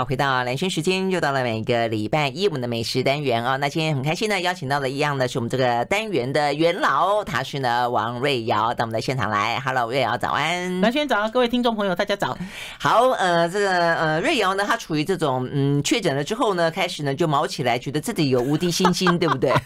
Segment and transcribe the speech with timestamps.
[0.00, 3.58] 好，回到蓝轩时间，又到了每个礼拜一我们的美食单元啊、哦。
[3.58, 9.60] 那今天很开心呢，邀请到的一样的是我们这个单元的元老，他是呢王瑞瑶到我们的现场来。
[9.60, 10.80] Hello，瑞瑶早安。
[10.80, 12.34] 蓝轩早，各位听众朋友大家早。
[12.78, 19.52] 好，呃，这个呃瑞瑶呢，他处于这种嗯确诊了之后呢，开始呢就毛起来，觉得自己有无敌星星，对不对？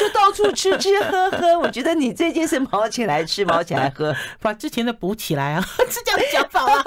[0.00, 1.58] 就到处吃吃喝喝。
[1.58, 5.60] 我觉得你最近是毛起来吃，毛起来喝， 把之前的补起来啊，
[5.90, 6.82] 是这样的想法吗？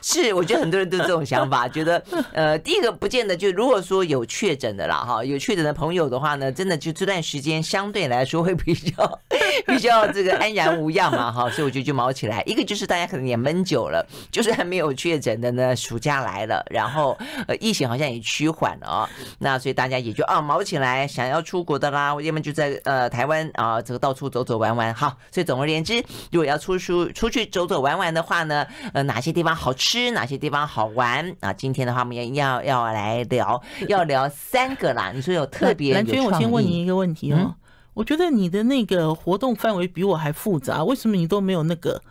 [0.00, 1.57] 是，我觉得很多人都有这种想法。
[1.58, 2.02] 啊觉得
[2.32, 9.20] 呃，第一个不见得就如果说有确诊的啦哈，有确诊的朋友的话呢，真的就这段时间相对来说会比较
[9.66, 12.42] 比较这个安然无恙嘛哈，所以我觉得就卯起来。
[12.46, 24.94] 一个就是大家可能也闷久了，就是还没有确诊的呢，暑假来了，然后呃疫情好像也趋缓了啊，那所以大家也就啊卯起来，想要出国的啦，要么就在呃台湾啊这个到处走走玩玩。
[24.94, 31.47] 好，所以总而言之，如果要出出出去走走玩玩的话呢，呃哪些地方好吃，哪些地方好玩啊？
[31.52, 35.12] 今天的话，我们要要要来聊，要聊三个啦。
[35.14, 37.36] 你说有特别，蓝娟，我先问你一个问题哦。
[37.40, 37.54] 嗯、
[37.94, 42.02] 我觉得你的那个活动范围比我还复杂，为什么你都没有那个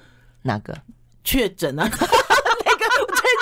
[0.44, 0.76] 哪个
[1.24, 1.90] 确诊啊？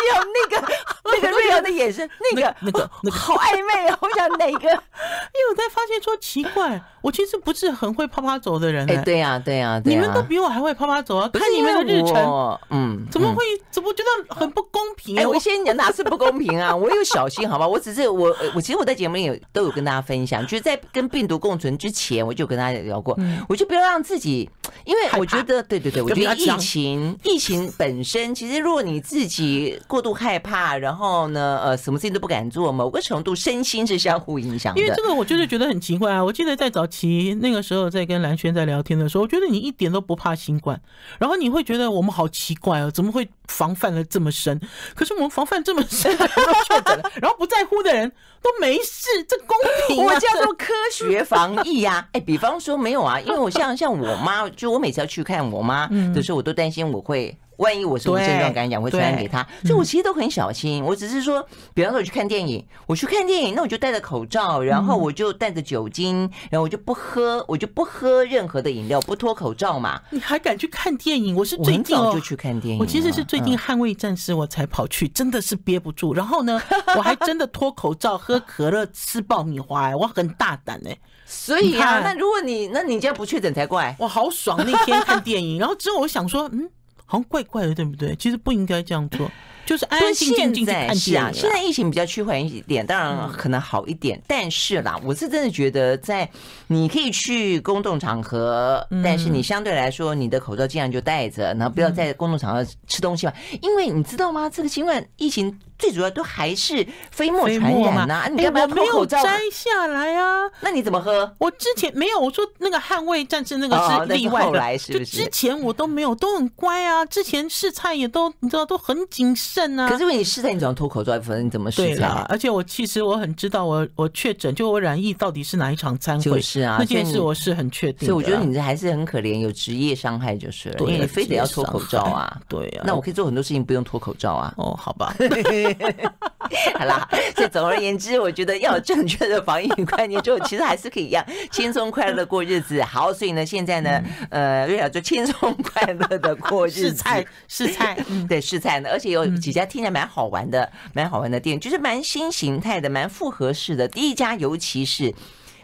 [0.06, 0.68] 有那个
[1.06, 3.98] 那个瑞瑶的眼神，那个那个那个 好暧昧啊！
[4.02, 4.70] 我想哪个？
[5.36, 8.90] 因为我在发现说奇怪，我其实不是很会啪啪走的人。
[8.90, 11.30] 哎，对呀，对呀，你们都比我还会啪啪走啊！
[11.34, 13.44] 看你们的日程，嗯，怎么会？
[13.70, 15.18] 怎么觉得很不公平？
[15.20, 16.74] 哎，我先讲哪是不公平啊？
[16.76, 17.68] 我有小心，好吧？
[17.68, 23.18] 我只是我我其实我在节目里有都有跟大家分享，就是在跟病毒共存之前，我就跟大家聊过，
[23.50, 24.50] 我就不要让自己，
[24.86, 29.80] 因为我觉得，对对对，我觉得疫情疫情本身，其实如果你自己。
[29.88, 34.82] 过度害怕，然后呢，呃，什么事情都不敢做，某个程度身心是相互影响的。
[34.82, 36.24] 因为这个，我就是觉得很奇怪啊！
[36.24, 40.80] 我记得在早期那个时候，在跟蓝轩在聊天的时候，我觉得你一点都不怕新冠，
[41.20, 44.60] 然后你会觉得我们好奇怪哦，怎么会防范的这么深？
[44.94, 49.56] 可是我们防范这么深，确诊了，然后不在乎的人都没事，这公
[49.88, 50.04] 平？
[50.04, 52.10] 我叫做科学防疫呀、啊！
[52.14, 57.38] 哎，比方说没有啊，因为我像像我妈，就我每次要去看我妈的时候，我都担心我会。
[57.58, 60.84] 万一我什么症状感染会传染给他，所以我其实都很小心。
[60.84, 70.02] 我只是说，比方说我去看电影，我去看电影，那我就戴着口罩，然后我就带着酒精，然后我就不喝，我就不喝任何的饮料，不脱口罩嘛。
[70.10, 71.36] 你还敢去看电影？
[71.36, 72.80] 我是最近就去看电影。
[72.80, 76.14] 我其实是最近《捍卫战士》我才跑去，真的是憋不住。
[76.14, 76.62] 然后呢，
[76.98, 80.98] 我还真的脱口罩喝可乐吃爆米花，我很大胆哎。
[81.26, 83.96] 所以啊，那如果你那你这样不确诊才怪。
[84.00, 86.70] 我好爽那天看电影，然后之后我想说，嗯。
[87.06, 88.16] 好像怪怪的，对不对？
[88.16, 89.30] 其实不应该这样做，
[89.66, 91.34] 就是安安静静去看电影。
[91.34, 94.22] 现在疫情比较趋缓一点，当然可能好一点。
[94.28, 96.30] 但是啦，我是真的觉得，在
[96.68, 103.34] 你可以去公众场合，但是你相对来说，你的口罩尽量就戴着，然后不要在公众场合吃东西嘛。
[103.62, 104.50] 因为你知道吗？
[104.50, 105.60] 这个新冠疫情。
[105.78, 109.22] 最主要都还是飞沫传染呐，你干嘛脱口罩？
[109.24, 110.44] 摘下来啊？
[110.62, 111.32] 那你怎么喝？
[111.38, 117.06] 我之前没有，我说那个捍卫战士那个是例外的，就之前我都没有，都很乖啊。
[117.06, 119.90] 之前试菜也都你知道都很谨慎啊。
[119.90, 122.06] 可是因为你试菜，你总要脱口罩，否则你怎么试菜？
[122.30, 126.42] 而且我其实我很知道我我确诊，就我染疫到底是哪一场餐会？
[126.42, 128.08] 是啊，那件事我是很确定。
[128.08, 132.40] 所以我觉得你这还是很可怜，有职业伤害就是了，因为你非得要脱口罩啊。
[132.48, 134.54] 对啊，那我可以做很多事情不用脱口罩啊。
[134.58, 135.16] 哦，好吧。
[136.78, 142.84] 好啦，所以总而言之，我觉得要有正确的防疫观念，就其实还是可以一样轻松快乐的过日子。
[142.84, 146.82] 好，所以呢，现在呢，呃，瑞雅就轻松快乐的过日子。
[146.82, 147.98] 试菜，试菜，
[148.30, 153.88] 对，试菜呢，而且有几家听起来蛮好玩的，蛮好玩的店，就是蛮新形态的，蛮复合式的。
[153.88, 155.14] 第一家，尤其是。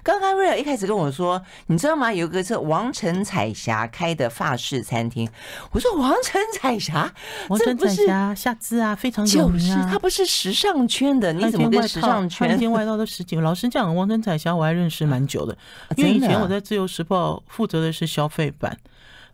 [0.03, 2.12] 刚刚瑞尔一开始跟我说，你知道吗？
[2.12, 5.29] 有一个是王晨彩霞开的法式餐厅。
[5.72, 7.13] 我说王晨彩霞，
[7.50, 9.88] 王陈彩霞夏姿啊，非常有名啊。
[9.91, 12.56] 他不是时尚圈的，你怎么跟时尚圈？
[12.56, 13.45] 一件外套都十几万。
[13.45, 15.56] 老实讲，王晨彩霞我还认识蛮久的，
[15.95, 18.78] 因为以前我在自由时报负责的是消费版。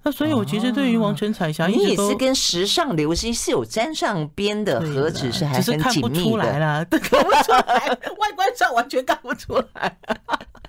[0.04, 5.84] 那所以，我其实对于王晨彩霞，你也是跟时尚流行是有沾上边的，何止是还很紧密的？
[5.84, 9.98] 看不出来了， 看不出来，外观上完全看不出来。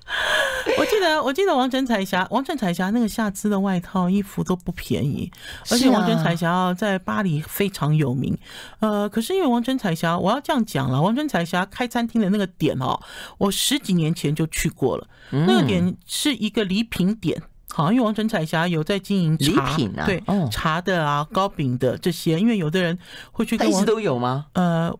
[0.77, 5.31] 我记得，我记得王晨彩霞，王晨彩霞那个夏姿的外套衣服都不便宜，
[5.69, 8.37] 而且王晨彩霞在巴黎非常有名。
[8.79, 12.99] 呃，可是因为王晨彩霞，我要这样讲了，王晨彩霞开餐厅的那个点哦，
[13.37, 17.41] 我十几年前就去过了，那个点是一个礼品点。
[17.71, 22.97] 好，因为王晨彩霞有在经营茶，礼品啊，对，茶的啊，糕饼的这些，因为有的人
[23.31, 24.47] 会去跟王，一直都有吗？
[24.53, 24.95] 呃。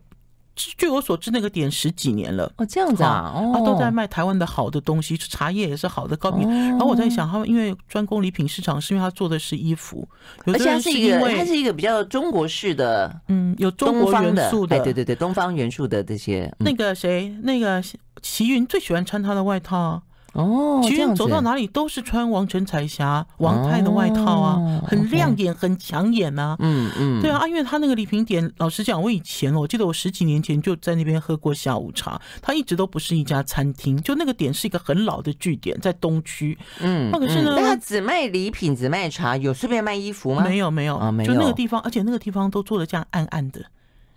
[0.76, 2.50] 据我所知，那个点十几年了。
[2.56, 6.46] 哦，这样子啊，哦、啊，都在卖台湾的好的东西，茶叶也是好的糕饼。
[6.46, 10.06] 哦、然后我在想，他们因为专攻礼品市场，是因为他做的是衣服，
[10.44, 16.52] 有的人是因为而且它是一个，它是一个比较中国式的，嗯，有中国元素的，的，对对对，东方元素的这些。
[16.58, 17.82] 嗯、那个谁，那个
[18.20, 20.02] 齐云最喜欢穿他的外套。
[20.32, 26.56] 哦，其实走到哪里都是穿王城彩霞、王太的外套啊，哦、很亮眼、很抢眼啊。
[26.60, 32.20] 嗯嗯，对啊，因为他那个礼品点，老实讲，我以前我记得我十几年前就在那边喝过下午茶。
[32.40, 36.56] 他一直都不是一家餐厅，就那个点是一个很老的据点，在东区。
[36.80, 40.44] 嗯，那可是呢，他只卖礼品，只卖茶，有顺便卖衣服吗？
[40.44, 41.32] 没有没有啊，没有。
[41.32, 43.60] 就那个地方，而且那个地方都做的这样暗暗的。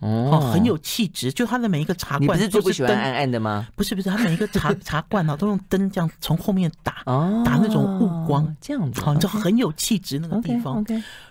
[0.03, 3.65] 哦，很有气质，就他的每一个茶罐，你不是最不喜欢暗暗的吗？
[3.73, 7.03] 不是不是，他每一个茶茶罐呢，都用灯这样从后面打，
[7.45, 10.83] 打那种雾光，这样子，好，就很有气质那个地方。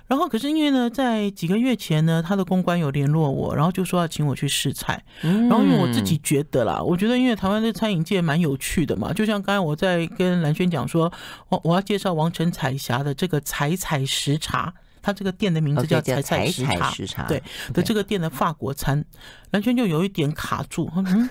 [0.07, 5.03] 然后，可是因为呢，在几个月前呢，他的公关有联络我，然后就说要请我去试菜。
[5.21, 11.13] 然后因为我自己觉得啦，我觉得因为台湾的餐饮界蛮有趣的嘛，就像刚才我在跟蓝轩讲说，
[11.49, 14.73] 我我要介绍王城彩霞的这个彩彩食茶。
[15.03, 17.43] 他这个店的名字叫彩彩食茶，对
[17.75, 19.05] 的，这个店的法国餐，
[19.51, 21.29] 兰萱就有一点卡住，嗯？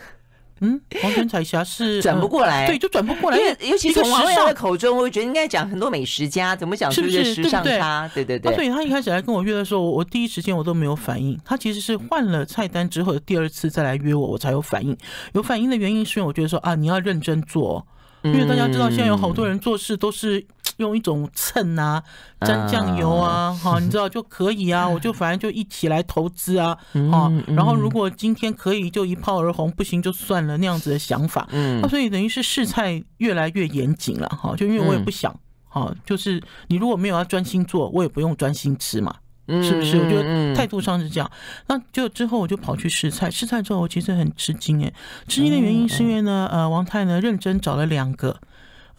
[0.63, 7.33] 嗯，王城彩霞是 转不过来，对，就转不过来，因为尤其从王太的口中，我觉得应该讲很多美食家怎么讲是不是？
[7.33, 8.23] 时尚差，对？
[8.23, 8.53] 对对。
[8.53, 14.95] 所以他一开始来跟我约的时候，我第一时间我都没有反应，他其实是换了菜单之后的第二次再来约我，我才有反应。
[15.33, 17.83] 有反应的原因是因为我觉得说啊，你要认真做，
[18.21, 20.45] 因为大家知道现在有好多人做事都是。
[20.77, 22.01] 用一种秤啊，
[22.41, 26.77] 沾酱油啊，哈，你知道就可以啊， 我就反正就一起来投资啊，
[27.11, 35.33] 哈，然后如果今天可以就一炮而红，不行就算了那样子的想法，嗯，所以等于是试菜越来越严谨了，哈，就因为我也不想，
[35.67, 39.15] 哈，就是你如果没有要专心做，我也不用专心吃嘛，
[39.47, 39.97] 是不是？
[39.97, 41.29] 我觉得态度上是这样，
[41.67, 44.93] 那就之后我就跑去试菜，试菜之后我其实很吃惊哎，
[45.27, 48.39] 吃惊的原因是因为呢，呃，王太呢认真找了两个。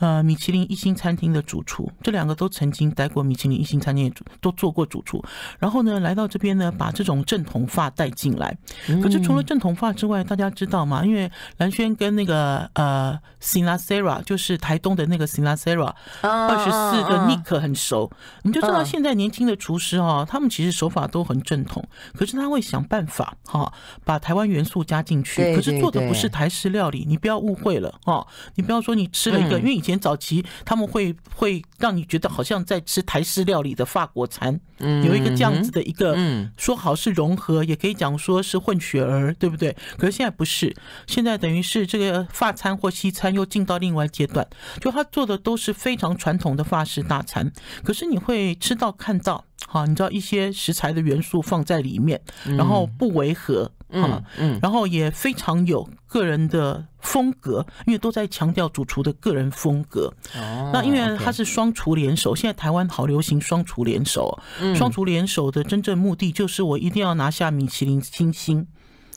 [0.02, 5.22] 呃，米其林一星餐厅的主厨，这两个都曾经待过米其林一星餐厅的主，都做过主厨。
[5.60, 8.58] 然后呢，来到这边呢，把这种正统发带进来。
[9.00, 11.04] 可是除了正统发之外，大家知道吗？
[11.06, 18.10] 因为蓝轩跟那个呃，Sinasera 就是台东的那个 Sinasera 二十四的 Nick 很熟，
[18.42, 21.80] 你就知道现在年轻的厨师哦，他们其实手法都很正统，
[22.18, 23.72] 可是他会想办法哈，
[24.04, 25.54] 把台湾元素加进去。
[25.54, 28.26] 可是做的不是台式料理，你不要误会了哦，
[28.56, 29.91] 你不要说你吃了一个，因为以前。
[29.98, 36.16] 早期他们会会让你觉得好像在吃台式料理的法国餐，有一个这样子的一个，
[36.56, 39.76] 说好是融合，也可以讲说是混血儿，对不对？
[39.96, 40.74] 可是现在不是，
[41.06, 44.46] 现在等于是这个法餐或西餐又进到另外阶段，
[44.80, 47.52] 就他做的都是非常传统的法式大餐，
[47.82, 53.70] 可是你会吃到看到，好，你知道一些食材的元素放在里面，然后不违和。
[53.92, 60.12] 嗯嗯，然后也非常有个人的风格，因为都在强调主厨的个人风格。
[60.34, 64.38] 哦，那因为他是双厨联手，现在台湾好流行双厨联手。
[64.74, 68.66] 双厨联手的真正目的就是我一定要拿下米其林星星。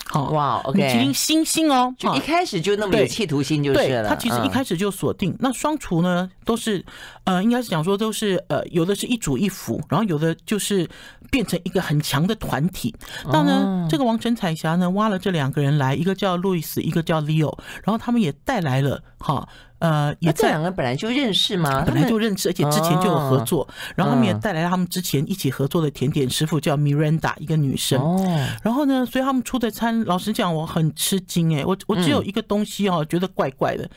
[0.08, 4.08] 好哇，OK，米其林星星哦，就一开始就那么有企图心就是了。
[4.08, 6.86] 他其实一开始就锁定那双厨呢，都是
[7.24, 10.88] 呃，应该是讲说都是呃，有的是一主一辅，然后有的就是
[11.32, 12.94] 变成一个很强的团体。
[13.32, 19.48] 那呢，这个王晨彩霞呢，挖了这两个人来，一个叫路易斯，一个叫 Leo，然后他们也带来了哈。
[19.80, 21.84] 呃，也这两个本来就认识吗？
[21.86, 23.68] 本来就认识，而且之前就有合作。
[23.94, 28.00] 然后他们也带来了他们之前一起合作的甜点师傅，叫 Miranda，一个女生。
[28.00, 28.48] 哦。
[28.64, 31.64] 然后呢，所以他们出的餐，老实讲，我很吃惊哎。
[31.66, 33.88] 我我只有一个东西哦，觉得怪怪的。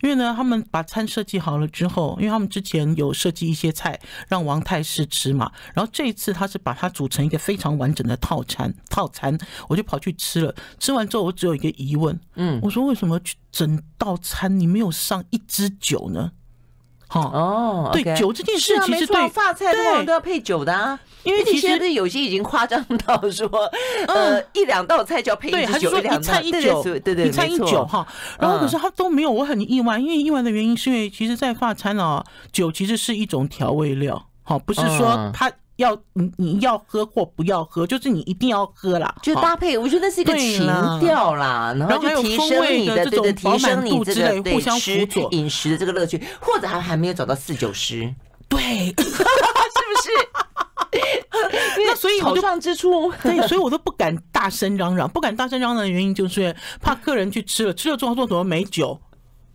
[0.00, 5.52] 因为呢，他们把餐设计好了之后，因为他们之前有设计一些菜让王太师吃嘛。
[5.74, 9.36] 然后这一次他是把它组成一个非常完整的套餐套餐，
[9.68, 10.52] 我就跑去吃了。
[10.80, 13.36] 吃完之后，我只有一个疑问，嗯，我说为什么去？
[13.52, 16.32] 整道餐你没有上一支酒呢？
[17.08, 23.48] 好哦，对酒这件事其实对发菜通常都要配酒的啊，因为其实有些已经夸张到说，
[24.06, 28.06] 呃，一两道菜就要配一支酒，一菜一酒，对对对，一菜一酒哈。
[28.38, 35.50] 然后可是他都没有，我很意外，因为意外的原因是因为其实，在法餐啊，酒其实是一种调味料，好，不是说它。
[35.76, 40.66] 要你你要喝或不要喝，就是你一定要喝啦，就搭配，我觉得是一个情
[41.00, 48.14] 调啦，然后就提升你的这种提升你这个互相辅佐饮食的这个乐趣，或者还还没有找到四九师，
[48.48, 48.58] 对，
[48.96, 49.10] 是不
[50.02, 50.10] 是？
[51.86, 58.98] 那所以草创之初， 对，所以我都不敢大声嚷嚷，不敢大声嚷嚷的原因就是怕客人去吃了，吃了之后做什么美酒，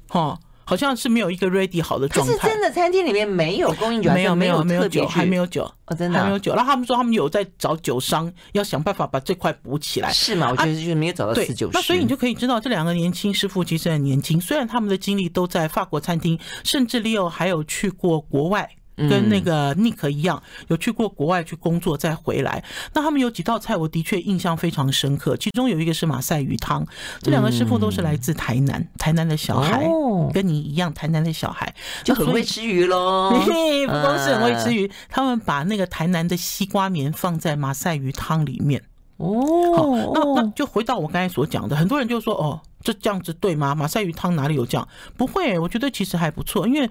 [0.07, 0.37] 哈。
[0.63, 2.33] 好像是没有一个 ready 好的状态。
[2.33, 6.53] 是真的，餐厅里面没有供应酒，没有没有没有酒，还没有酒哦，真的还没有酒。
[6.53, 10.11] 然后他们说他们有在找酒商，要想办法把这块补起来。
[10.11, 10.49] 是吗？
[10.51, 11.71] 我觉得就是没有找到四九师。
[11.73, 18.69] 那所以你就可以知道，这两个年轻师傅其实很年轻，虽然他们的经历都在法国餐厅，甚至 Leo 还有去过国外。
[19.09, 22.63] 跟那个 Nick 一样，有去过国外去工作再回来。
[22.93, 25.35] 那他们有几道菜，我的确印象非常深刻。
[25.37, 26.85] 其中有一个是马赛鱼汤，
[27.21, 29.87] 这两个师傅都是来自台南，台南的小孩，
[30.33, 33.31] 跟你一样，台南的小孩就很会吃鱼喽。
[33.87, 38.81] 不光是很会吃鱼，他们把那个台南的西瓜棉放在马赛鱼汤里面。
[39.17, 43.75] 哦，好，那那就回到我刚才所讲的，很多人就说哦，这这样子对吗？
[43.75, 44.87] 马赛鱼汤哪里有这样？
[45.15, 46.89] 不会，我觉得其实还不错，因为。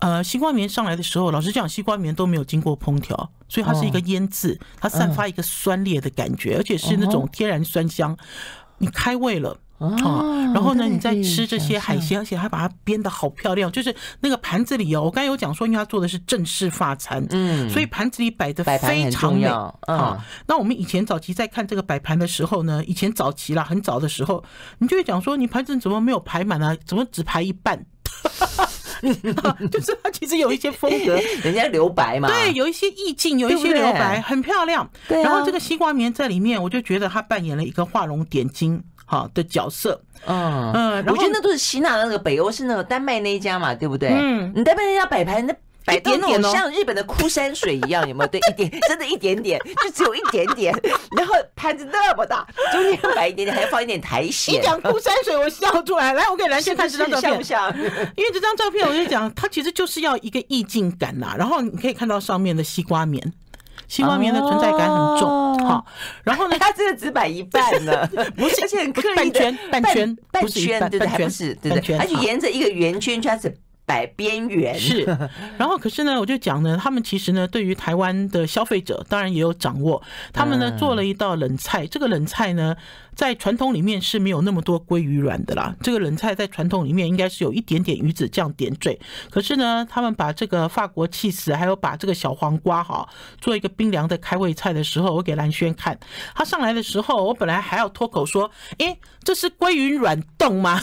[0.00, 8.16] 呃，西瓜棉上来的时候，老实讲，西瓜棉都没有经过烹调，所以它是一个腌制，它散发一个酸裂的感觉，而且是那种天然酸香。
[8.78, 9.96] 你开胃了啊，
[10.52, 20.22] 然后呢，你再吃这些海鲜，而且还把它编得好漂亮，就是那个盘子里哦，我刚才有讲说，因为它做的是正式法餐，嗯，所以盘子里摆得非常美啊。
[20.46, 24.44] 那我们以前早期在看这个摆盘的时候呢，以前早期啦，很早的时候，
[24.78, 26.76] 你就会讲说，你盘子怎么没有排满啊？
[26.84, 27.86] 怎么只排一半？
[29.70, 34.88] 就是他其实有一些风格， 人家留白嘛，对，有一些意境，有一些留白，很漂亮。
[35.08, 40.00] 对，然后这个西瓜棉在里面，我就觉得他扮演了一个画龙点睛好的角色。
[40.26, 44.08] 嗯嗯，我觉得那都是吸纳的那个北欧，是那个丹麦那一家嘛，对不对？
[44.10, 45.54] 嗯，你丹麦那家摆盘那。
[45.86, 48.28] 摆点点像日本的枯山水一样，有没有？
[48.28, 50.74] 对，一点， 真的一点点，就只有一点点。
[51.16, 54.54] 然后盘子那么大，中间摆一点点，还要放一点苔藓。
[54.56, 56.12] 你讲枯山水，我笑出来。
[56.12, 57.78] 来，我给蓝轩看这张照片，像不像？
[58.16, 61.34] 因为这张照片，我就讲，它其实就是要一个意境感呐。
[61.38, 63.32] 然后你可以看到上面的西瓜棉，
[63.86, 65.56] 西瓜棉的存在感很重。
[65.66, 65.86] 好，
[66.24, 73.56] 然后呢， 它真的只摆一半呢，不是，而且很刻意的半圈，半圈，半圈，对对，还不是，对对，而且沿着一个圆圈圈子。
[73.86, 75.04] 摆边缘是，
[75.56, 80.02] 然后可是呢，我就讲呢，他们其实呢，对于台湾的消费者，当然也有掌握。
[80.32, 82.76] 他们呢做了一道冷菜，这个冷菜呢，
[83.14, 85.72] 在传统里面是没有那么多鲑鱼卵的啦。
[85.80, 88.98] 这个冷菜在传统里面应该是有一点点鱼子酱点缀。
[89.30, 93.08] 可是呢，他们把这个法国气死，还有把这个小黄瓜哈，
[93.40, 95.96] 做一个冰凉的开胃菜的时候，我给蓝轩看，
[96.34, 100.80] 他上来的时候，我本来还要脱口说，诶，这是鲑鱼软冻吗？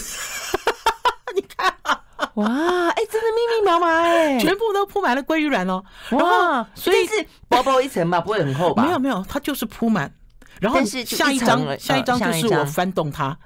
[1.36, 2.00] 你看啊。
[2.36, 5.84] 哇，哎、欸，真的密密麻麻哎，全部都铺满了鲑鱼卵哦。
[6.10, 8.84] 然后，所以是薄薄一层吧，不会很厚吧？
[8.84, 10.12] 没有没有，它就是铺满。
[10.60, 13.38] 然后下一张，下一张就是我翻动它，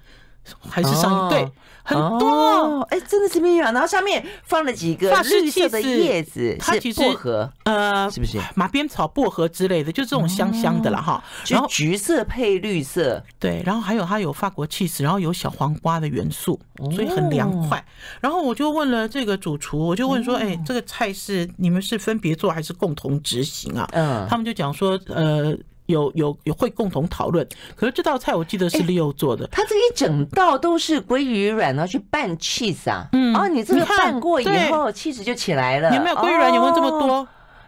[0.70, 1.52] 还是上一对。
[1.90, 3.72] 很多哎，真的是蜜啊！
[3.72, 11.24] 然后上面放了几个绿色的叶子，它其实薄荷呃，是不是马鞭草、薄荷之类的，就这种香香的了哈。
[11.48, 16.60] 然后橘色配绿色，对，然后还有它有法国起司，然后有小黄瓜的元素，
[16.94, 17.82] 所以很凉快。
[18.20, 23.88] 然后我就问了这个主厨，我就问说，哎，这个菜是你们是分别做还是共同执行啊？
[23.94, 25.58] 嗯，他们就讲说，呃。
[25.88, 35.94] 有有有会共同讨论，可是这道菜我记得是 Leo 做的，他这一整道都是鲑鱼卵，然后去拌 cheese 啊，嗯，哦你这个拌过以后，cheese 就起来了。
[35.96, 36.54] 有没有鲑鱼卵？
[36.54, 37.28] 有没有这么多？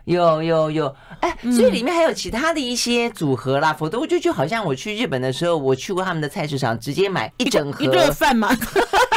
[0.09, 8.51] 有有有，哎，所以里面还有其他的一些组合啦，否则我就就好像我去日本的时候，我去过他们的菜市场，直接买一整盒一顿饭嘛。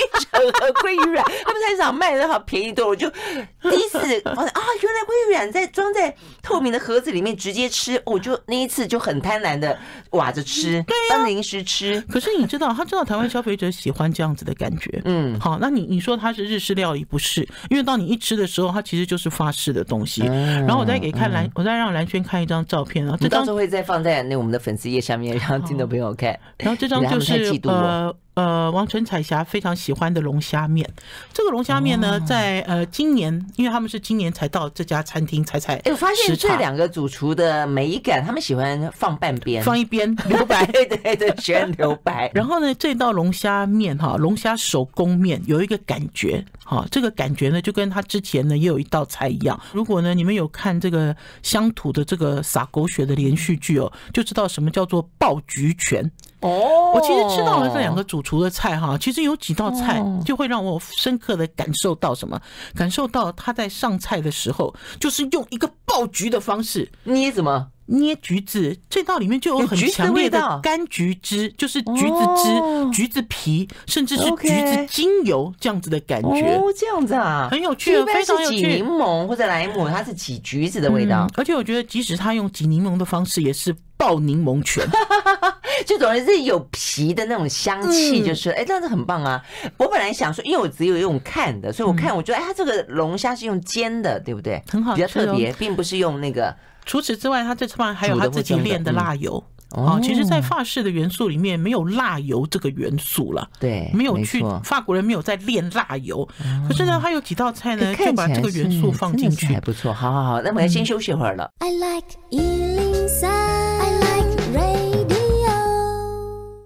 [0.03, 9.79] 一整盒，鲑鱼卵，他们菜市场卖的好便宜多，我就第一次发现啊，原来鲑鱼卵在装在透明的盒子里面直接吃，我就那一次就很贪婪的
[10.11, 12.01] 挖着吃，当零食吃。
[12.11, 17.49] 可是你知道，他知道台湾消费者喜欢这样子的感觉，嗯，好，那你你说它是日式料理不是？
[17.71, 20.23] 因为当你一吃的时候，它其实就是法式的东西。
[20.67, 26.39] 然后我再给看蓝，我再让蓝轩看一张照片啊，这到时候会再放在那我们的粉丝页下面，让听众朋友看。
[26.59, 28.15] 然后这张就是呃。
[28.35, 30.89] 呃，王晨彩霞非常喜欢的龙虾面，
[31.35, 42.31] 这个龙虾面呢，在呃今年，因为他们是今年才到这家餐厅才才，哎，我发现这两个主厨的美感，他们喜欢放半边，放一边留白， 对对对，喜欢留白。
[42.35, 49.61] 然后呢，这道龙虾面哈，龙虾手工面有一个感觉，哈，这个感觉呢，就跟他之前呢也有一道菜一样。
[49.75, 56.11] 如果呢你们有看这个乡土的这个撒狗血的连续剧哦，就知道什么叫做爆菊拳。
[56.43, 62.41] 哦，我其实吃到了这两个主厨的菜哈，其实有几道菜就会让我深刻的感受到什么？
[62.75, 66.91] 感受到他在上菜的时候，就是用一个爆菊的方式。
[67.05, 67.69] 捏什么？
[67.87, 76.29] 捏橘子，这道里面就有很强烈的柑橘汁，就是橘子汁、橘子皮，甚至是橘子精油这样子的感觉。
[76.29, 78.61] 哦，这样子啊，很有趣，非常有趣。
[78.61, 81.27] 挤柠檬或者莱姆，它是挤橘子的味道。
[81.37, 84.87] 而且我觉得，即使他用挤柠檬的方式，也是爆柠檬泉，
[85.85, 89.43] 就总之是有皮的那种香气，就是哎，这样子很棒啊！
[89.77, 94.62] 我本来想说，因为我只有用看的，所以我看我觉得，哎，它这个龙虾是用煎的，对不对？
[94.69, 96.55] 很好，比较特别，并不是用那个。
[96.85, 100.01] 除此之外，他这次旁还有他自己炼的辣油哦。
[100.03, 103.49] 其实，在法式的元素里面，没有辣油这个元素了。
[103.59, 106.29] 对，没有去法国人没有在炼辣油。
[106.69, 109.93] 可是呢，他有几道菜呢，就把这个元素放进去，还不错。
[109.93, 111.51] 好好好，那我们先休息会儿了。
[111.61, 112.09] I like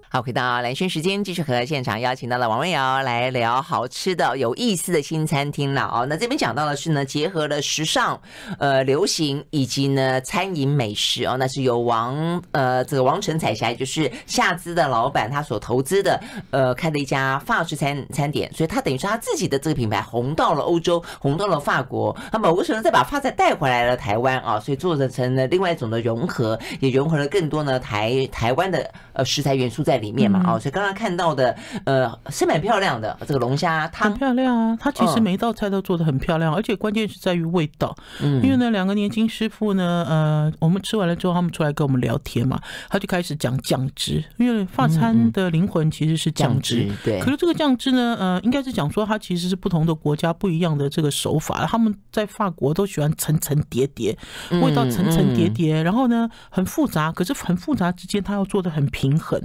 [0.09, 6.05] 好，回到蓝轩时间，继续和现场邀请到了王文瑶来聊好吃的、有意思的新餐厅了哦。
[6.09, 8.17] 那这边讲到的是呢，结合了时尚、
[8.57, 11.35] 呃流行以及呢餐饮美食哦。
[11.37, 16.17] 那是由王呃这个王陈彩霞，也就是夏姿的老板，他所投资的
[16.51, 22.15] 呃开的一家法式餐餐点，所以他等于说他自己的这个品牌红到了欧洲，红到了法国。
[22.31, 24.57] 那么为什么再把法菜带回来了台湾啊？
[24.57, 29.96] 所以做成了另外一种的融合，也融合了更多呢台台湾的呃食材元素在。
[29.99, 34.77] 里面嘛，哦，所以刚刚看到的，呃，是蛮漂亮的这个龙虾汤，很漂亮啊。
[34.79, 37.95] 它其实每一道菜都做的很漂亮，而且关键是在于味道。
[38.21, 46.89] 嗯，因为呢，两个年轻师傅呢，呃，我们吃完了之后，他们出来跟我们聊天嘛，他就开始讲酱汁，因为法餐的灵魂其实是酱汁。
[47.03, 47.19] 对。
[47.19, 51.65] 可是这个酱汁呢，呃，应该是讲说它其实是不同的国家不一样的这个手法。
[51.65, 54.17] 他们在法国都喜欢层层叠叠，
[54.61, 59.41] 味道层层叠叠，然后呢很复杂，可是很复杂之间，它要做的很平衡。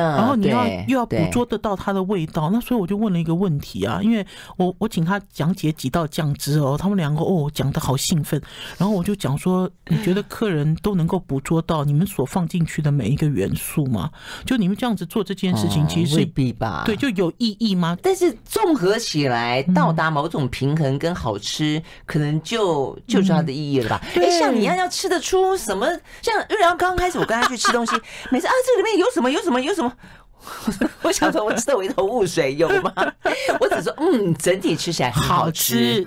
[0.00, 8.40] 然后你要又要捕捉得到它的味道，那所以我就问了一个问题啊，因为我我请他讲解几道酱汁哦，他们两个哦讲的好兴奋，
[8.76, 14.10] 然后我就讲说，你觉得客人都能够捕捉到你们所放进去的每一个元素吗？
[14.44, 16.82] 就你们这样子做这件事情，其实是未必吧？
[16.84, 17.96] 对，就有意义吗？
[18.02, 24.00] 但是综合起来到达某种平衡跟好吃，可能就就是它的意义了吧？
[24.16, 25.86] 哎，像你一样要吃得出什么？
[26.22, 27.92] 像瑞阳刚开始我跟他去吃东西，
[28.30, 29.83] 每次啊这里面有什么有什么有什么。
[29.84, 29.96] 么
[31.02, 32.92] 我想说，我吃的我一头雾水，有吗？
[33.60, 36.06] 我只说，嗯，整体吃起来好吃。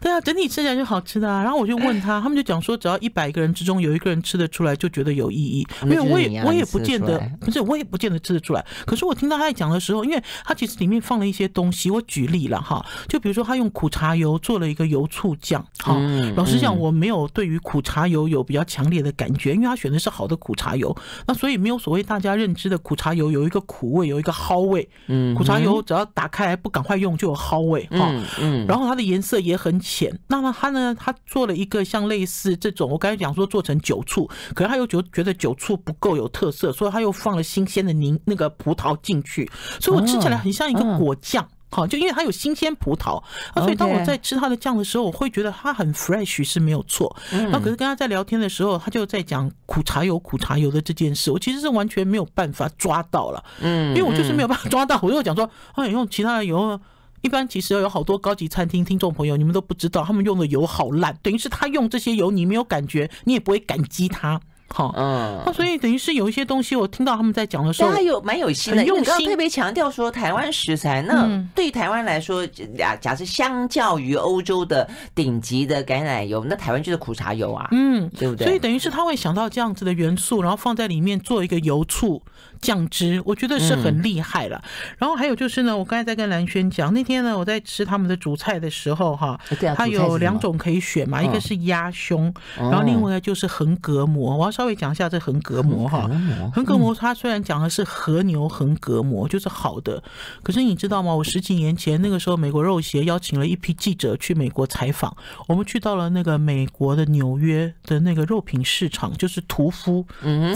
[0.00, 1.42] 对啊，整体吃起来就好吃的啊。
[1.42, 5.66] 然后我就问他， 他们就讲说，只要一百个人之中有一个人吃得出来，就觉得有意义。
[5.82, 8.64] 因为我也我也不见得，不是我也不见得吃得出来。
[8.86, 11.90] 可是我听到他在讲的时候，因为他其实里面放了一些东西。
[11.90, 15.64] 我举例了哈，就比如说他用苦茶油做了一个油醋酱。
[15.78, 15.96] 哈，
[16.36, 20.94] 老实讲，我没有对于苦茶油有比较强烈的感觉，因为他选的是好的苦茶油，
[21.26, 23.77] 那所以没有所谓大家认知的苦茶油有一个苦。
[23.78, 30.18] 苦味有一个蒿味，嗯，苦茶油只要打开来不赶快用就有蒿味哈，嗯，然后它的颜色也很浅。
[30.26, 39.48] 那么它呢，它做了一个像类似这种，我刚才讲说做成酒醋，可是他又觉觉得酒醋不够有特色，所以他又放了新鲜的柠那个葡萄进去，
[39.78, 41.46] 所以我吃起来很像一个果酱。
[41.70, 43.22] 好，就因为它有新鲜葡萄
[43.54, 47.14] 啊，所以当我在吃它的酱的时候，我会觉得它很 fresh 是没有错。
[47.50, 53.44] 那可是跟他在聊天的时候，他就在讲苦茶油、苦茶油的这件事，我其实是完全没有办法抓到了。
[53.60, 54.98] 嗯，因为我就是没有办法抓到。
[55.02, 56.80] 我就讲说，哎，用其他的油，
[57.20, 64.40] 一般其实有好多高级餐厅听众朋友，你们都不知道，他们用的油好烂，等于是他用这些油，你没有感觉，你也不会感激他。
[64.70, 71.00] 好，嗯，那所以等于是有一些东西，我听到他们在讲的时候，他有蛮有心的，因为刚刚特别强调说台湾食材。
[71.02, 78.46] 那对于台湾来说，假假设相较于欧洲的顶级的橄榄油，那台湾就是苦茶油啊，嗯，对不对？
[78.46, 82.22] 所以等于是他会想到这样子的元素，然后放在里面做一个油醋
[82.60, 84.62] 酱汁，我觉得是很厉害了。
[84.98, 89.40] 然后还有就是呢，我刚才在跟蓝轩讲，那天呢我在吃他们的主菜的时候，哈，
[89.74, 94.58] 它有两种可以选嘛，一个是鸭胸，然后另外一个就是横膈膜，我要。
[94.58, 96.10] 稍微讲一下这横膈膜哈，
[96.52, 100.02] 横膈膜它虽然讲的是和牛横膈膜，就是好的，
[100.42, 101.14] 可是你知道吗？
[101.14, 105.16] 我十几年前那个时候，美国肉协邀请了一批记者去美国采访，
[105.46, 110.04] 我们去到了那个美国的纽约的那个肉品市场，就是屠夫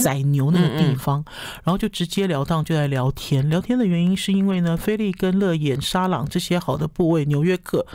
[0.03, 1.25] 宰牛那个地方，
[1.63, 3.49] 然后就直截了当就在聊天。
[3.49, 7.87] 聊天的原因是因为呢，菲利跟乐眼、沙朗这些好的部位，纽约客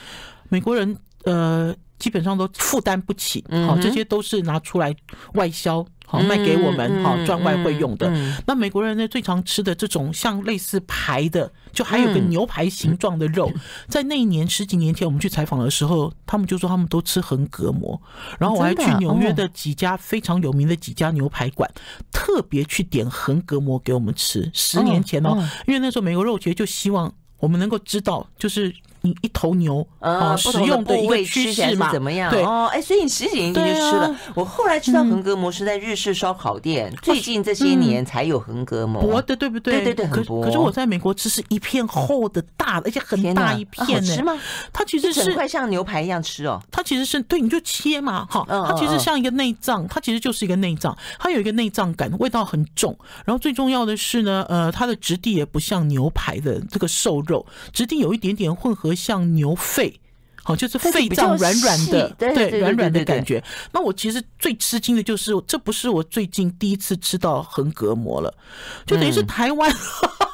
[0.48, 4.96] 美国人呃基本上都负担不起，好，这些都是拿出来
[5.34, 5.86] 外销。
[6.10, 8.10] 好卖给我们，好赚外汇用的。
[8.46, 13.52] 那美国人呢，最常吃的这种像类似排的，就还有个牛排形状的肉，
[13.90, 18.02] 在那一年十几年前我们去采访的时候，他们就说他们都吃横膈膜。
[18.40, 21.70] 然后我还去纽约的几家非常有名的几家牛排馆，
[22.10, 24.50] 特别去点横膈膜给我们吃。
[24.54, 27.14] 十年前哦，因为那时候美国肉协就希望。
[27.40, 32.32] 我们能够知道，就是你一头牛啊，使用的一个趋势嘛，怎么样？
[32.32, 34.16] 对哦，哎，所以你十几年前就吃了。
[34.34, 39.82] 我后来知道横膈膜是在日式烧烤店，最近这些年才有横膈膜，薄的对不对？
[39.82, 40.42] 对对对，很薄。
[40.42, 44.16] 可是我在美国吃是一片厚的大的，而且很大一片呢。
[44.16, 44.38] 吃吗？
[44.74, 46.62] 它其实是整块像牛排一样吃哦。
[46.72, 52.98] 它其实是对，你就切嘛，哈，它其实像一个内脏，它其实就是一个内脏，它有一个内脏感，味道很重。
[53.26, 60.02] 然后最重要的是呢，呃，它的质地也不像牛排的这个瘦肉，质地有一点点混合，像牛肺。
[60.48, 63.44] 好，就是肺脏软软的，对软软的感觉。
[63.74, 68.34] 那我其实最吃惊的就是，这不是我最近第一次吃到横膈膜了，
[68.86, 69.70] 就等于是台湾。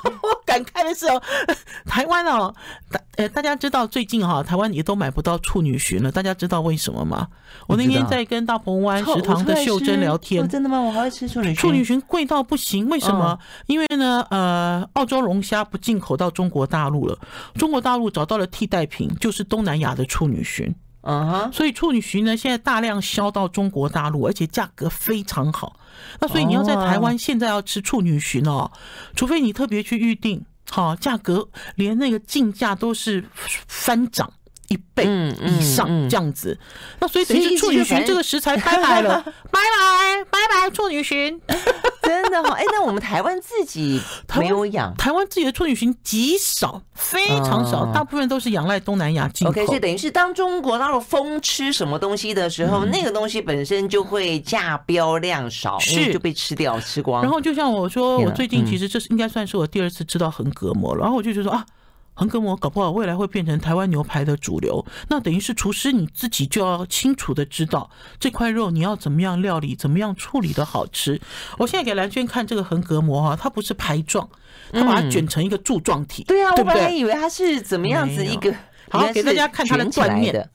[0.03, 1.21] 我感慨的是哦，
[1.87, 2.53] 台湾哦，
[2.91, 6.11] 大呃，大家知道最近哈，台湾也都买不到处女裙了。
[6.11, 7.27] 大家知道为什么吗？
[7.67, 10.79] 我那天在跟大鹏湾食堂的秀珍聊天，真的吗？
[10.81, 11.55] 我还会吃处女蟳。
[11.55, 13.39] 处女裙贵到不行，为什么？
[13.67, 17.17] 因为呢，呃，澳洲龙虾不进口到中国大陆了，
[17.55, 20.73] 中国大陆找到了替代品，就是东南亚的处女裙。
[21.05, 25.77] 嗯哼，所以处女裙呢，现在大量销到中国大陆，而且价格非常好。
[26.21, 28.71] 那所以你要在台湾现在要吃处女裙哦，
[29.13, 33.25] 除非你特别去预定，好，价格连那个进价都是
[33.67, 34.31] 翻涨
[34.69, 35.05] 一倍
[35.41, 36.57] 以上这样子。
[36.99, 39.21] 那所以等于是处女蟳这个食材拜拜了，
[39.51, 41.39] 拜拜拜拜处女蟳。
[42.01, 44.01] 真的哈，哎，那我们台湾自己
[44.37, 49.51] 没有养，台湾自己的处女蟳极少，非常少，大部分都是仰赖东南亚进口。
[49.51, 57.23] OK，所以等于是当中国到了疯吃什么东西的时候，那个东西本身就会价标量少，是就被吃掉吃光。
[57.23, 61.65] 然后就像我说，我最近其实这是应该算是我第二次知道横膈膜了，然后我就觉得说啊。
[62.15, 71.19] 横膈膜搞不好未来会变成台湾牛排的主流，那等于是厨师你自己就要清楚的知道这块肉你要怎么样料理，怎么样处理的好吃。
[71.57, 74.29] 我现在给蓝娟看这个横膈膜哈，它不是排状，
[74.71, 76.23] 它把它卷成一个柱状体。
[76.25, 78.53] 对啊，我本来以为它是怎么样子一个，
[78.89, 80.49] 好给大家看它的断面。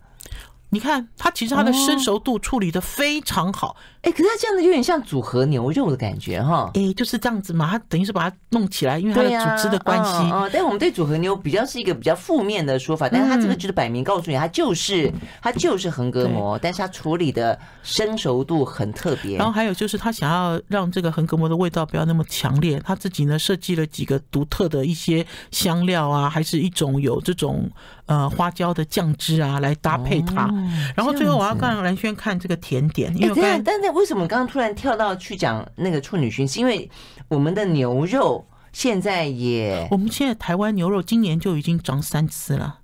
[0.71, 3.77] 你看，它其实它的生熟度处理的非常好。
[4.03, 6.71] 哎，可是它这样子有点像组合牛肉的感觉哈。
[6.75, 10.31] 哎，就是这样子嘛，它等于是把它弄起来，因为它的组织的关系。
[10.31, 19.37] 啊，但我们对组合牛比较是一个比较负面的说法，但是它这个就是摆明告诉你，它就是它就是横膈膜，但是它处理的生熟度很特别。
[19.37, 27.71] 然后还有就是，他想要让这个横膈膜的味道不要那么强烈，他自己呢设计了几个独特的一些香料啊，还是一种有这种
[28.09, 30.53] 呃花椒的酱汁啊来搭配它。
[30.97, 36.47] 然后最后我要让蓝轩看这个甜点，因为但但是为什么刚刚突然跳到去讲那个处女蟳？
[36.51, 36.90] 是因为
[37.29, 42.79] 我们的牛肉现在也，我们现在台湾牛肉今年就已经涨三次了，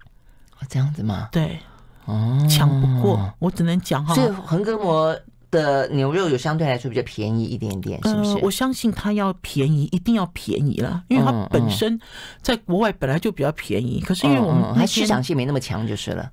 [0.68, 1.28] 这样子吗？
[1.30, 1.58] 对，
[2.06, 4.14] 哦，抢不过，我只能讲哈。
[4.14, 5.16] 所以横膈膜
[5.54, 8.36] 的牛肉有相对来说比较便宜一点点，是不是？
[8.42, 11.98] 我相信它要便宜，一定要便宜了，因为它本身
[12.42, 14.00] 在国外本来就比较便宜。
[14.00, 16.28] 可是因为我们它市场性没那么强，就是了。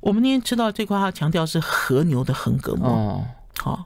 [0.00, 3.24] 我们那天吃到这块，它强调是和牛的横膈膜，哦，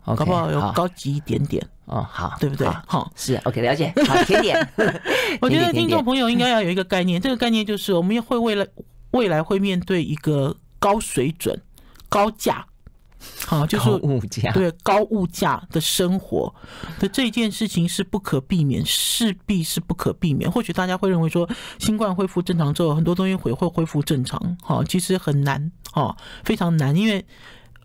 [0.04, 2.66] 好，搞不好有高级一点点，哦，好，对不对？
[2.86, 3.92] 好，是 OK，了解。
[4.06, 4.68] 好，甜点，
[5.40, 8.66] 我觉得听众朋友应该要有一个概念，这个概念就是我们会为了
[9.12, 11.58] 未来会面对一个高水准、
[12.08, 12.66] 高价。
[13.46, 16.54] 好，就是物价对高物价的生活
[16.98, 20.50] 的这件事情是不可避免，势必是不可避免。
[20.50, 24.56] 或许大家会认为说，新冠恢复正常之后，很多东西会会恢复正常。
[24.62, 27.24] 好，其实很难，哈，非常难，因为。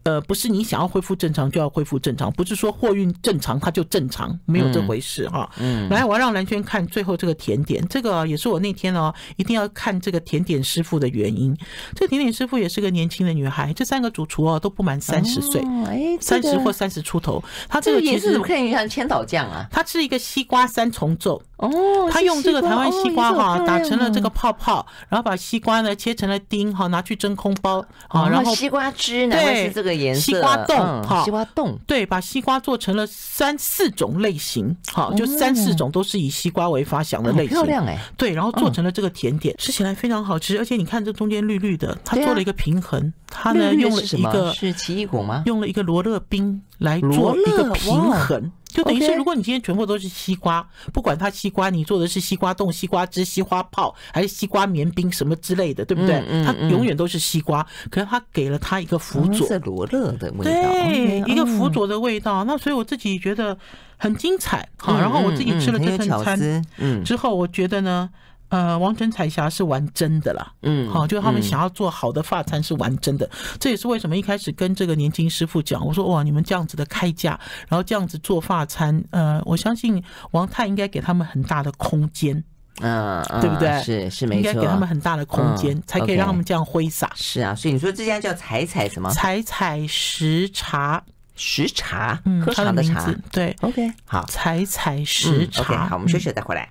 [0.05, 5.49] 呃，不是你想要恢复正常就要恢复正常，不是说货运正常它就正常，没有这回事哈。
[5.57, 11.57] 嗯，来，我要让蓝轩看最后这个甜点，这个也是我那天哦一定要看这个甜点师傅的原因。
[11.95, 17.43] 这个甜点师傅也是个年轻的女孩，这三个主厨哦都不满三十岁，哎，三十或三十出头。
[17.67, 21.41] 他这个其实看一下千岛酱啊，它是一个西瓜三重奏。
[21.57, 45.43] 哦，他用这个台湾西瓜哈打成了这个泡泡，然后把西瓜呢切成了丁哈，拿去真空包好，然后西瓜汁呢是这个颜色，西瓜冻哈，西瓜冻对，把西瓜做成了三四种类型，好，就三四种都是以西瓜为发祥的类型，漂亮哎，对，然后做成了这个甜点，吃起来非常好吃，而且你看这中间绿绿的，它做了一个平衡，它呢用了一个是奇异果吗？
[45.45, 48.51] 用了一个罗勒冰来做一个平衡。
[48.75, 56.21] 就等于是，如果你今天全部都是西瓜，不管它西瓜，你做的是西瓜冻、西瓜汁、西瓜泡，还是西瓜棉冰什么之类的，对不对？
[56.43, 62.43] 它永远都是西瓜，可是它给了它一个辅佐，罗勒的味道，对，一个辅佐的味道。
[62.43, 63.57] 那所以我自己觉得
[63.95, 64.67] 很精彩。
[64.77, 68.09] 好，然后我自己吃了这份餐，嗯，之后我觉得呢。
[68.49, 82.43] 呃，王神彩霞是玩真的啦，嗯，好，就是他们想要做好的发餐是玩真的，嗯、这也是为什么一开始跟这个年轻师傅讲，我说哇，你们这样子的开价，然后这样子做发餐，呃，我相信王太应该给他们很大的空间。
[82.81, 83.81] 嗯，对不对？
[83.81, 87.10] 是是没错，应该给他们很大的空间，才可以让他们这样挥洒。
[87.15, 89.10] 是啊，所以你说这家叫采采什么？
[89.12, 91.01] 采采时茶，
[91.38, 96.67] 时茶，嗯，喝茶的茶，对，OK，好，采采时茶，好，我们休息再回来。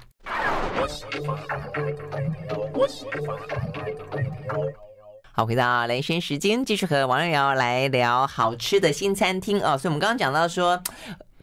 [5.32, 9.76] 好，回到雷声时间，继续和王瑶瑶来聊好吃的新餐厅哦。
[9.76, 10.80] 所以，我们刚刚讲到说，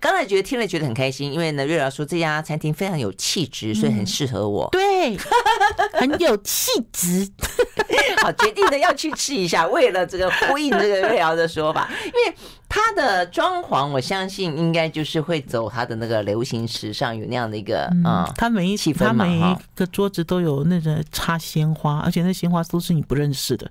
[0.02, 4.68] 刚才觉得听了觉得很开心，因为呢，瑞瑶说这家餐厅非常有气质，所以很适合我。
[4.72, 5.16] 对，
[5.94, 7.30] 很有气质。
[8.22, 12.38] 好，决定的要去吃一下，为了这个呼应这个瑞瑶的说法，因为。
[12.74, 23.70] 它的装潢，我相信应该就是会走它的那个流行时尚，有那样的一个嗯，它每一气氛嘛，它每一个桌子都有那个插鲜花，而且那鲜花都是你不认识的。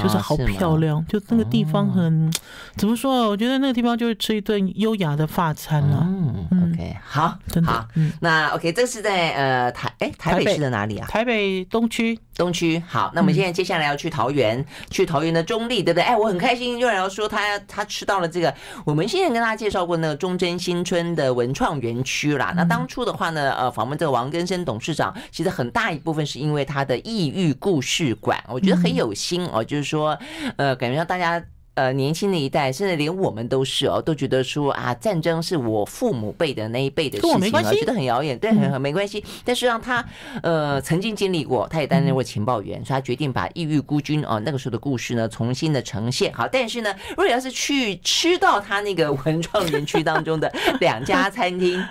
[0.00, 2.30] 就是好漂亮，就那个地方很、哦、
[2.76, 3.28] 怎么说？
[3.28, 6.00] 我觉得那个地方就是吃一顿优雅的法餐了。
[6.02, 7.86] 嗯，OK，好，真的好。
[7.94, 11.06] 嗯，那 OK，这是在呃台哎台北市的哪里啊？
[11.08, 12.82] 台北东区，东区。
[12.88, 16.04] 好，那我们现在接下来要去桃园，嗯、去桃园的中立，对不对？
[16.04, 18.54] 哎，我很开心，又要说他他吃到了这个，
[18.86, 22.54] 我们现在跟大家介绍过那个中贞新村的文创园区啦。
[22.56, 29.81] 那当初的话呢，呃，访问这个王根生董事长，其实很大一部分是因为他的异域故事馆，我觉得很有心哦，就是。
[29.82, 30.18] 说，
[30.56, 31.44] 呃，感觉到大家。
[31.74, 39.24] 呃，年轻的一代，甚至连我们都是哦，都觉得说啊，战争是我父母辈的那一辈的事情，我觉得很遥远，对，很很没关系。
[39.42, 40.04] 但是让他
[40.42, 46.30] 呃曾经经历过，他也担任过情报员，所以他决定把异域孤军哦那个时候的故事呢重新的呈现。
[46.34, 51.82] 好，但是呢，如果要是去吃到他那个文创园区当中的两家餐厅，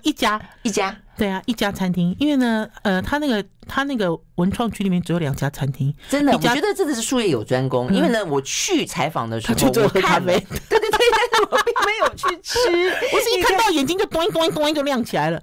[0.00, 9.26] 一家一家，对啊，一家餐厅，因为呢，呃，他那个他那个文创区里面只有两家餐厅，真的，我觉得真的是术业有专攻，因为呢，我去采访。
[9.42, 12.58] 他就做咖啡，对 对对，但是我并没有去吃，
[13.12, 15.42] 我是一看到眼睛就咚一咚一咚一就亮起来了。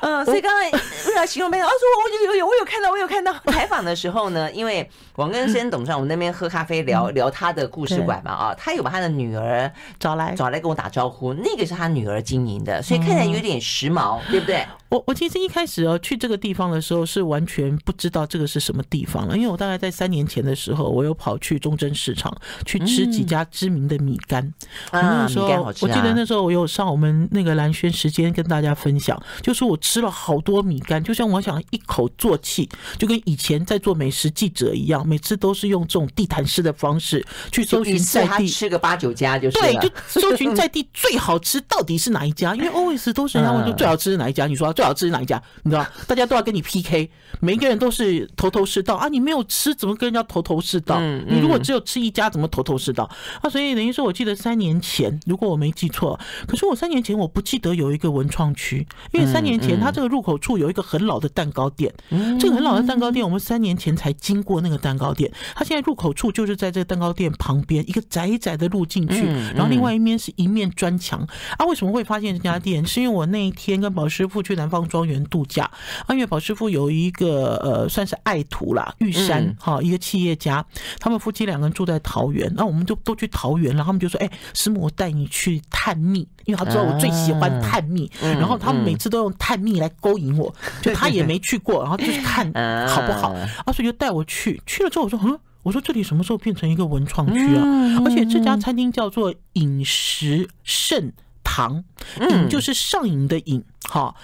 [0.00, 3.32] 嗯，所以刚才为了形容没有，他说我有有有，我有看到，我有看到。
[3.52, 14.66] 采访的时候呢，因为王根生董事长，我们那边喝咖啡聊聊他的故事馆嘛啊，他有把他的女儿找来找来跟我打招呼，那个是他女儿经营的，所以看起来有点时髦，对不对？
[14.90, 24.52] 我我其实一开始哦去这个地方的时候是完全不知道这个是什么地方了，因为我大概在三年前的时候，我有跑去中正市场去吃几家知名的米干。
[24.92, 44.74] 那个时候我记得那时候我有上我们那个蓝轩时间跟大家分享，就是我吃了好多米干，就像我想一口做气，就跟以前在做美食记者一样，每次都是用这种地毯式的方式去搜寻在地吃个八九家就是对，就搜寻在地最好吃到底是哪一家，因为 always 都是人家问说最好吃是哪一家，你说。
[44.80, 45.42] 最好吃是哪一家？
[45.62, 49.08] 你知道，大家都要跟你 PK， 每一个人都是头头是道啊！
[49.08, 50.98] 你没有吃，怎么跟人家头头是道？
[51.28, 53.04] 你如果只有吃一家，怎么头头是道？
[53.42, 61.92] 啊，所以等于说，我记得三年前，如果我没记错，可是我三年前我不记得有一个文创区，因为三年前它这个入口处有一个很老的蛋糕店，
[62.38, 71.20] 这个很老的蛋糕店，我们三年前才经过那个蛋糕店，它现在入口处就是在这个蛋糕店旁边一个窄窄的路进去，然后另外一面是一面砖墙
[71.58, 71.66] 啊。
[71.66, 72.86] 为什么会发现这家店？
[72.86, 74.69] 是因为我那一天跟宝师傅去南。
[74.70, 75.70] 方庄园度假，
[76.06, 80.64] 安岳宝师傅有一个呃，算是爱徒啦，玉山哈，一个企业家，
[80.98, 92.46] 他们夫妻两个人住在桃园，那我们就都去桃园，然后他们就说，哎，师母，我带你去探秘，因为他知道我最喜欢探秘，然后他们每次都用探秘来勾引我，就他也没去过， 然后就是看
[92.88, 93.32] 好不好，
[93.66, 97.64] 啊，所以就带我去，去了之后我说，嗯，我说这里什么时候变成一个文创区啊？
[98.04, 101.84] 而且这家餐厅叫做饮食盛堂，
[102.30, 104.14] 瘾就是上瘾的瘾，哈。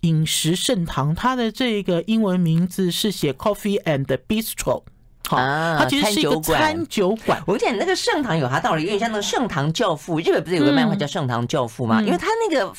[0.00, 4.82] 饮食盛堂，它的这个英文名字是写 Coffee and Bistro，
[5.28, 7.42] 好，它其实是一个餐酒馆。
[7.46, 10.20] 我讲，那个盛堂有它道理，有点像那个盛唐教父。
[10.20, 12.00] 日本不是有个漫画叫《盛唐教父》吗？
[12.02, 12.72] 因为它那个。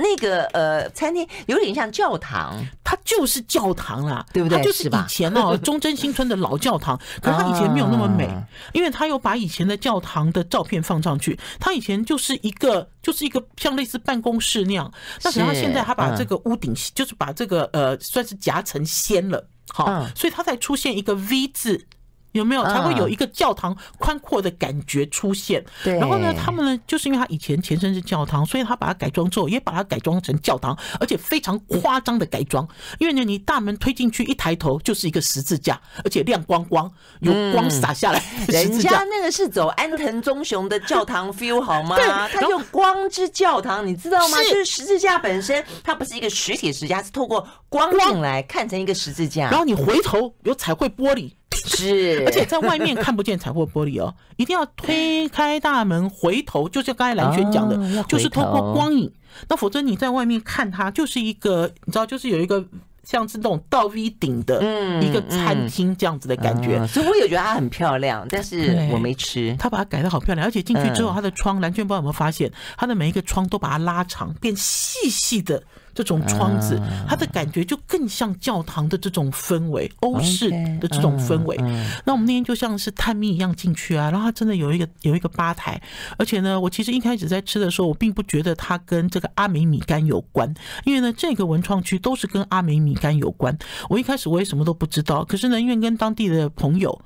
[0.00, 4.56] 那个呃，餐厅有点像教堂，它就是教堂啦，对不对？
[4.56, 8.32] 它就是以前哦， 中正新村的老教堂，可是它以前没有那么美，
[8.72, 11.36] 因为它有把以前的教堂的照片放上去。
[11.58, 14.88] 它以前就是一个，就是一个像类似办公室那样。
[15.24, 21.86] 那可是它现在它把这个屋顶，就是把这个呃，算是夹层掀了，好，所以它才出现一个 V 字。
[22.32, 25.64] 有没有才会有一个教堂宽阔的感觉出现？
[25.82, 25.98] 对。
[25.98, 32.66] 然后呢，他们呢，就是因为他以前前身是教堂，所以他把它改装之后，也把它改装成教堂，而且非常夸张的改装。
[32.98, 38.22] 因为呢，你大门推进去，一抬头就是一个十字架，而且亮光光，有光洒下来。
[38.48, 41.96] 人家那个是走安藤忠雄的教堂 feel 好吗？
[41.96, 42.06] 对。
[42.08, 44.38] 他用光之教堂，你知道吗？
[44.42, 49.48] 就是十字架本身，它不是一个实体十字架，是透过光进来看成一个十字架。
[49.50, 51.32] 然后你回头有彩绘玻璃。
[51.68, 59.12] 是，而且在外面看不见彩绘玻璃哦，一定要推开大门回头，就是刚才蓝轩讲的，就是透过光影，
[59.48, 62.64] 那否则你在外面看它就是一个，你知道，就是有一个
[63.04, 64.62] 像是那种倒 V 顶的
[65.02, 66.86] 一个餐厅这样子的感觉。
[66.86, 69.54] 所以我也觉得它很漂亮，但是我没吃。
[69.60, 75.62] 它把它改的好漂亮，而且进去之后，它的窗，蓝娟不知道有没有发现，它的每一个窗都把它拉长，变细细的。
[75.98, 81.56] 这种窗子，它的感觉就更像教堂的这种氛围，欧式的这种氛围。
[82.04, 85.82] 那我们那天就像是探秘一样进去啊，然后它真的有一个有一个吧台，
[86.16, 93.58] 而且呢，我其实一开始在吃的时候，我并不觉得它跟这个阿美米干有关，因为呢，这个文创区都是跟阿美米干有关。
[93.88, 96.96] 我一开始我也什么都不知道，可是呢，因为跟当地的朋友。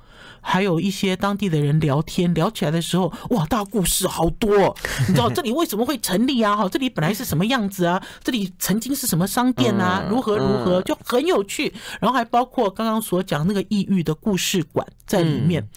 [0.41, 4.75] 还有一些当地的人聊天，聊起来的时候，哇，大故事好多。
[5.07, 6.55] 你知道这里为什么会成立啊？
[6.55, 8.01] 哈，这里本来是什么样子啊？
[8.23, 10.05] 这里曾经是什么商店啊？
[10.09, 11.73] 如何如何，就很有趣。
[11.99, 15.67] 然后还包括刚刚所讲那个异域的故事馆在里面。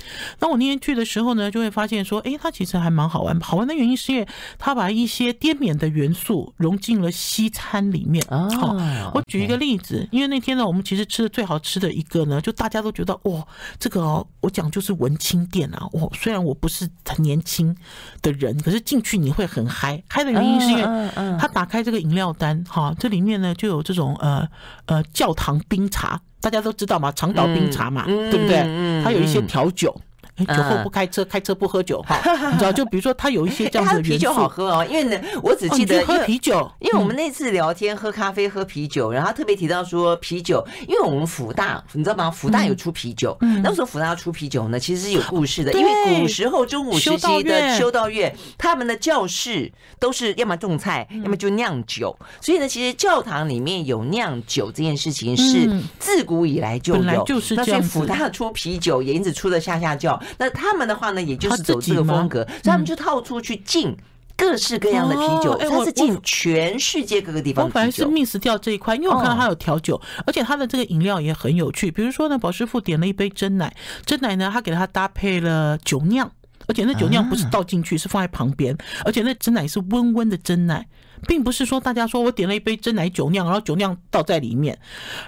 [0.40, 3.38] 那我那天去的时候呢，就会发现说，哎，它其实还蛮好玩。
[3.40, 4.26] 好玩的原因是因为
[4.58, 8.24] 它把一些滇缅的元素融进了西餐里面。
[8.28, 8.76] 好，
[9.14, 13.46] 我举一个例子，因为那天呢，我们其实吃的最好吃的一个呢，就大家都觉得哇，
[13.78, 14.26] 这个哦。
[14.40, 17.76] 我讲就是文青店啊，我虽然我不是很年轻
[18.22, 20.02] 的人，可是进去你会很嗨。
[20.08, 24.46] 嗨的原因是因为他打开这个饮料单，哈，这里面呢就有这种呃
[24.86, 29.02] 呃教堂冰茶，大家都知道嘛，长岛冰茶嘛，对不对？
[29.02, 30.00] 它有一些调酒。
[30.44, 32.20] 酒后不开车，开车不喝酒，哈，
[32.52, 32.72] 你知道？
[32.72, 34.10] 就比如说，他有一些这样的 元素。
[34.10, 42.30] 啤酒好喝哦，因为呢，我只记得喝啤酒，因为我们那次聊天喝咖啡喝啤酒，然后他特别提到说啤酒，因为我们辅大，你知道吗？
[42.30, 57.24] 辅大有出啤酒，嗯那时候辅大出啤酒呢，其实是有故事的，因为古时候中古时期的修道院，他们的教室都是要么种菜，要么就酿酒，所以呢，其实教堂里面有酿酒这件事情是自古以来就有，
[57.56, 60.20] 那所以辅大出啤酒也因此出了下下教。
[60.38, 63.96] 那他们的话呢，也就是走这个风格，所以他们就套出去进
[64.36, 67.64] 各式各样的啤酒，它是进全世界各个地方。
[67.64, 71.90] 我本来是 miss 掉这一块，因为我看到它有调酒，而且它的这个饮料也很有趣。
[71.90, 76.30] 比如说呢，宝师傅点了一杯真奶，真奶呢，他给他搭配了酒酿，
[76.66, 80.86] 而且那酒酿不是倒进去，是放在旁边，而且那真奶是温温的真奶。
[81.26, 84.78] 并不是说大家说我点了一杯真奶酒酿，然后酒酿倒在里面，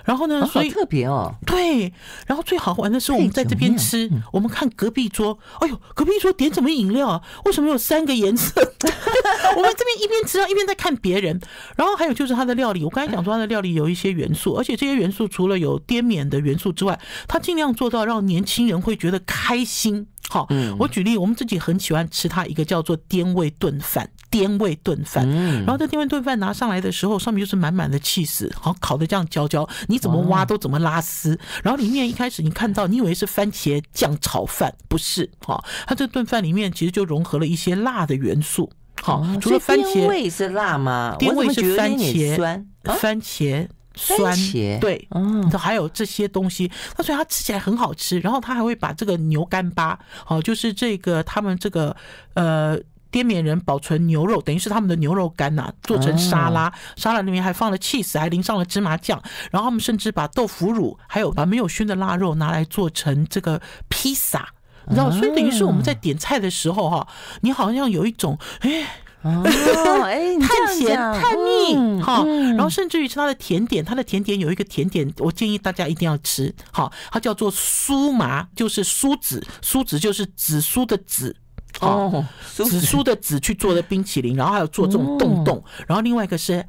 [0.05, 1.93] 然后呢，所以特别哦，对，
[2.27, 7.23] 然后最好玩的是我们在这边吃，我们看隔壁桌，哎呦，隔壁桌点什么饮料啊？
[7.47, 8.75] 为什么有三个颜色？
[9.57, 11.41] 我们这边一边吃啊，一边在看别人。
[11.77, 20.07] 然后还有就是它的料理，我刚才讲说它的料理有一些元素，而且这些元素除了有滇缅的元素之外，它尽量做到让年轻人会觉得开心。
[20.31, 20.47] 好，
[20.79, 25.27] 我举例，我们自己很喜欢吃它一个叫做滇味炖饭，滇味炖饭。
[25.65, 31.39] 然后这滇味炖饭拿上来的时候，上面就是满满的气势，好烤的这样焦焦，你怎么挖都怎么拉丝。
[31.65, 35.31] 然后里面一开始你看到，你以为是番茄酱炒饭，不是？
[35.47, 38.71] 好，它这炖饭里面其实就融合了一些辣的元素。
[39.03, 41.17] 好，除了番茄味是辣吗？
[41.19, 43.69] 滇味是番茄酸，番茄。
[44.01, 48.21] 酸茄对，嗯，还有这些东西，那所以它吃起来很好吃。
[48.21, 51.97] 然后他还会把这个牛干巴，好，就是这个他们这个
[52.35, 52.79] 呃
[53.11, 59.21] 滇缅人保存牛肉，等于是他们的牛肉干呐，做成沙拉，沙拉里面还放了 cheese，，还淋上了芝麻酱。
[59.51, 64.49] 然后他们甚至把豆腐乳，还有把没有熏的腊肉拿来做成这个披萨，
[64.89, 65.11] 你知道？
[65.11, 67.07] 所以等于是我们在点菜的时候哈，
[67.43, 68.85] 你好像有一种哎。
[69.23, 69.43] 哦，
[70.05, 81.35] 哎， 探险探秘，好，然后甚至于是它的甜点，它的甜点有一个甜点，我建议大家一定要吃，好，它叫做酥麻，就是酥子，酥子就是紫苏的紫，
[81.81, 82.25] 哦，
[82.55, 86.65] 紫苏的紫去做的冰淇淋，然后还有做这种冻冻，然后另外一个是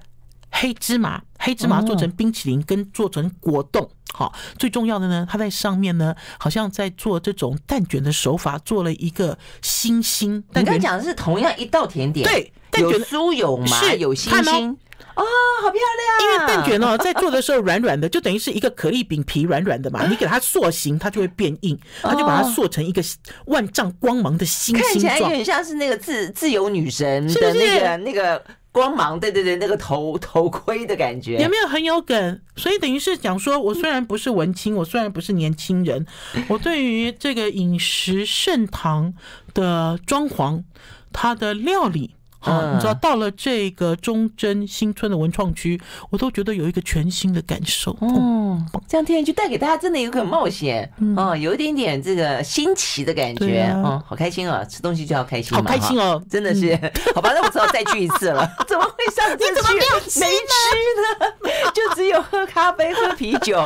[0.49, 3.87] 黑芝麻，黑芝麻做成冰淇淋跟做成果冻。
[4.13, 10.43] 好，最重要的呢，它在上面呢，好像在做这种蛋卷的手法，做了一个星星。
[10.53, 14.77] 你刚才讲的是同样一道甜点，对，有酥有麻有星星，
[15.15, 15.23] 哦，
[15.61, 16.19] 好漂亮。
[16.21, 23.01] 因为蛋卷哦，在做的时候软软的，就等于是一个可丽饼皮软软的嘛，你给它塑形，它就会变硬，它就把它塑成一个
[23.45, 28.43] 万丈光芒的星星，看起来有点像是那个自自由女神的那个那个。
[28.71, 32.41] 光芒，对对对，那个头头盔的感觉，有没有很有梗？
[32.55, 36.05] 所以等于是讲说，我虽然不是文青，我虽然不是年轻人，
[36.47, 39.13] 我对于这个饮食盛唐
[39.53, 40.63] 的装潢，
[41.11, 42.15] 它的料理。
[42.39, 47.95] 好，你知道到了这个忠贞新村的文创区，我都觉得有一个全新的感受。
[48.01, 56.69] 嗯，这样听就带给大家真的有个冒险，哦，有一点点这个新奇的感觉，嗯，好开心哦，吃东西就要开心，好开心哦，真的是。
[57.13, 58.49] 好吧，那我只好再去一次了。
[58.67, 61.51] 怎么会上次去没吃呢？
[61.73, 63.61] 就只有喝咖啡、喝啤酒。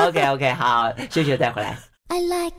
[0.00, 1.76] OK OK，好，休息再回来。
[2.08, 2.58] I like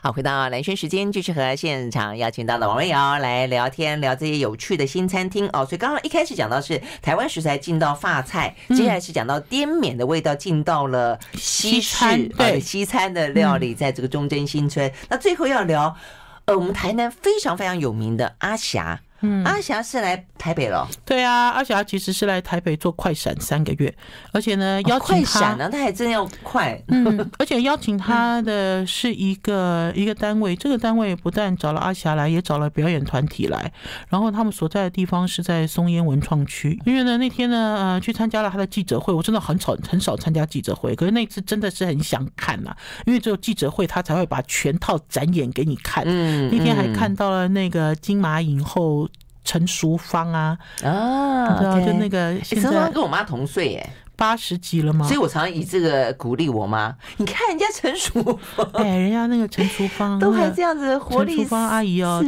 [0.00, 5.66] 好，回到蓝轩时间，继续和现场邀请到的王文瑶来聊天，聊这些有趣的新餐厅哦。
[5.66, 14.90] 所以刚刚一开始讲到是台湾食材进到法菜，接下来是讲到滇缅的味道进到了西式，西对西餐的料理，在这个中正新村。
[15.08, 15.96] 那最后要聊，
[16.44, 19.00] 呃，我们台南非常非常有名的阿霞。
[19.20, 20.86] 嗯，阿霞是来台北了。
[21.04, 23.92] 对啊，阿霞其实是来台北做快闪三个月，
[24.32, 26.80] 而且呢，邀请他，快闪呢，他还真要快。
[26.88, 33.72] 嗯， 而且邀请他的是一个一个单位，这个单位不但找了阿霞来，也找了表演团体来。
[34.08, 36.80] 然后他们所在的地方是在松烟文创区。
[36.86, 39.12] 因为呢，那天呢，呃，去参加了他的记者会。
[39.12, 42.72] 我真的很少很少参加记者会，可是那次真的是很想看呐，
[43.04, 46.04] 因为只有记者会他才会把全套展演给你看。
[46.06, 49.07] 嗯，那天还看到了那个金马影后。
[49.48, 53.90] 陈淑芳啊，啊，就那个，陈淑芳跟我妈同岁耶。
[54.18, 55.06] 八十几了吗？
[55.06, 56.92] 所以我常常以这个鼓励我妈。
[57.18, 58.20] 你看人家陈淑
[58.56, 61.36] 芳，哎，人家那个陈淑芳 都还这样子活力。
[61.36, 62.20] 陈淑芳阿姨哦，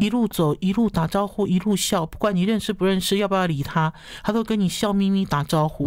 [0.00, 3.92] 一路走一路打招呼，一路笑，不管你认识不认识，要不要理她，
[4.24, 5.84] 她都跟你笑眯眯打招呼。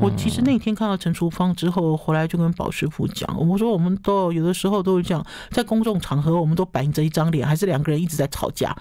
[0.00, 8.76] 我其实那天看到陈淑芳之后，回来就跟宝师傅讲，我说我们都有的时候都是这样，在公众场合我们都板着一张脸，还是两个人一直在吵架，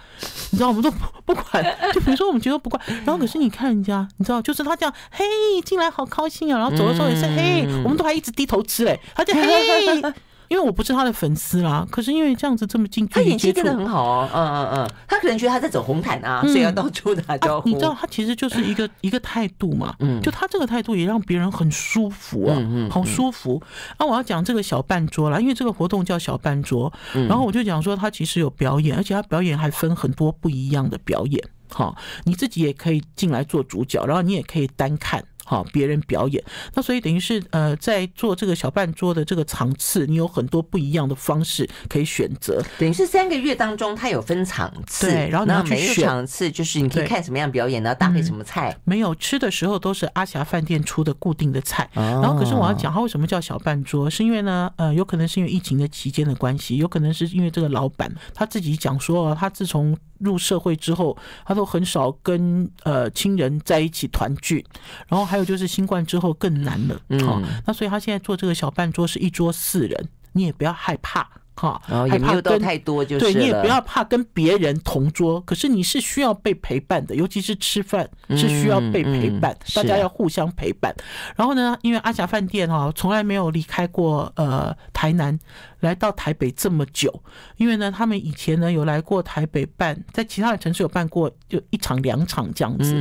[0.49, 0.89] 你知道我们都
[1.25, 1.63] 不管。
[1.93, 5.23] 就比如说我们觉得不管，然后可是你看人家，你知道，就是他这样，嘿，
[5.63, 5.90] 进来。
[5.91, 6.57] 好高兴啊！
[6.57, 8.99] 然后走的时候也是、嗯、嘿，我们都还一直低头吃嘞。
[9.13, 9.41] 他就嘿，
[10.47, 11.87] 因为我不是他的粉丝啦。
[11.89, 14.29] 可是因为这样子这么近距离，他演技真的很好哦。
[14.33, 17.69] 嗯嗯嗯，他可能觉得他在走红毯啊，所以要到处打招呼。
[17.69, 19.95] 你知道，他其实就是一个 一个态度嘛。
[19.99, 22.57] 嗯，就他这个态度也让别人很舒服啊，
[22.91, 23.61] 好舒服。
[23.97, 26.91] 那我要讲这个小半桌啦，因为这个活动叫小半桌。
[27.13, 31.41] 然后我就讲说，他其实有表演，而且他表演还分很多不一样的表演。
[31.73, 35.23] 好，你自己也可以进来做主角，然后你也可以单看。
[35.51, 36.41] 好，别人表演，
[36.75, 42.63] 那所以等于是呃，在做这个小半桌的这个场次，你有很多不一样的方式可以选择。
[42.79, 47.99] 等于是三个月当中，它有分场次，对，然后你每个场次就是你可以看什么样表演然后？
[47.99, 48.73] 搭配什么菜？
[48.85, 51.89] 没有吃的时候都是阿霞饭店出的固定的菜。
[51.93, 54.09] 然后可是我要讲，它为什么叫小半桌？
[54.09, 64.63] 是因为呢，呃，有可能是因为疫情的期间的关系，有可能是因为这个老板他自己讲说，他自从入社会之后，他都很少跟呃亲人在一起团聚，
[65.07, 71.27] 然后还有就是新冠之后更难了，好，那所以他现在做这个小半桌是一桌四人，你也不要害怕。
[71.53, 71.79] 哈，
[72.11, 80.95] 也没有到太多，就是对，你也不要怕跟别人同桌，可是你是需要被陪伴的，尤其是吃饭是需要被陪伴，大家要互相陪伴。
[81.35, 85.37] 然后呢，因为阿霞饭店哈从来没有离开过呃台南，
[85.81, 87.13] 来到台北这么久，
[87.57, 92.93] 因为呢他们以前呢有来过台北办，在其他的城市有办过就一场两场这样子。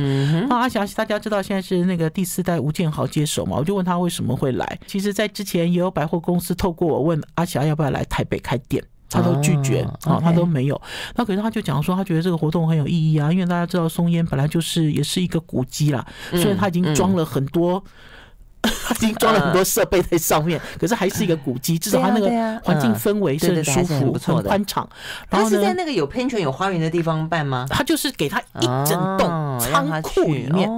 [0.49, 4.79] 那阿霞大家知道现在是那个第四代吴建豪接手嘛，我就问他为什么会来。
[4.85, 10.81] 其实，在之前也有百货公司透过我问阿霞要不要来台北开店，他都拒绝啊，他都没有。
[11.15, 17.83] 那可是他就讲说，他觉得这个活动很有意义啊，因为大家知道松烟本来就是也是一个古迹啦，虽然他已经装了很多，
[18.61, 22.29] 他 已经装了很多设备在上面，可是还是一个古迹，至少它那个
[22.63, 24.87] 环境氛围是很舒服、很宽敞。
[25.29, 27.65] 他是在那个有喷泉、有花园的地方办吗？
[27.69, 30.69] 他就是给他一整栋仓库里面。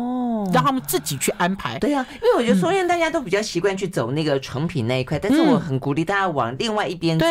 [0.51, 1.79] 让他们自己去安排。
[1.79, 7.25] 对呀，因为我觉得松烟大家都比较习惯去走那个成品那一块，但是我很鼓励大家往另外一边走，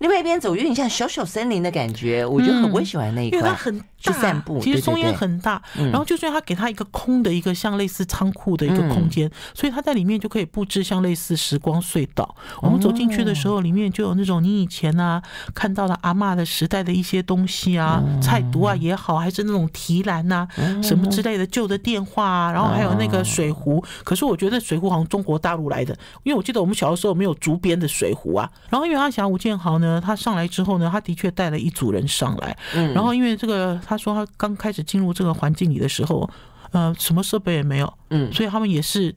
[0.00, 4.60] 另外一边走有点像小小森林的感觉，我觉得很我喜欢那一块，因为它很大，去散步。
[4.60, 12.34] 其实松烟很大，然后就算他给他一个空的一个像类似仓库的一个空间，所以他在里面就可以布置像类似时光隧道。
[12.60, 15.22] 我们走进去的时候，里面就有那种你以前啊
[15.54, 20.46] 看到的阿嬷的时代的一些东西啊，菜毒啊也好，还是那种提篮啊
[20.82, 22.52] 什么之类的旧的电话啊。
[22.52, 28.50] 然后还有那个水壶，可是我觉得水壶好像中国大陆来的，因为我记得我们小的时候没有竹编的水壶啊。
[28.68, 32.56] 然后因为阿霞吴建豪呢，他上来之后呢，他的确带了一组人上来。
[32.94, 36.28] 然后因为这个，他说他刚开始进入这个环境里的时候，
[36.72, 39.14] 呃，什么设备也没有，嗯，所以他们也是。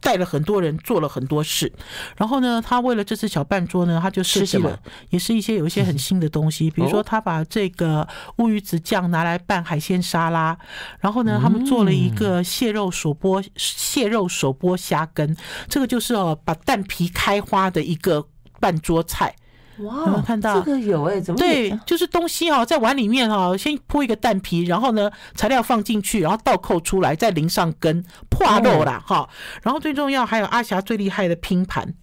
[0.00, 1.70] 带了很多人做了很多事，
[2.16, 4.78] 然后呢，他为了这次小半桌呢，他就设计了，
[5.10, 8.06] 也是一些有一些很新的东西，比如说他把这个
[8.36, 10.56] 乌鱼子酱拿来拌海鲜沙拉，
[11.00, 15.36] 然后呢，他们做了一个蟹肉手剥蟹肉手剥虾羹，
[15.68, 18.24] 这个就是哦，把蛋皮开花的一个
[18.60, 19.34] 半桌菜。
[19.80, 21.70] 哇，有没有看到这个有哎、欸，怎么对？
[21.86, 29.28] 就是东西哈，在碗里面哈，先铺一个蛋皮，然后呢，材料放进去，然后倒扣出来，再淋上根破肉啦哈。
[29.62, 31.94] 然后最重要还有阿霞最厉害的拼盘，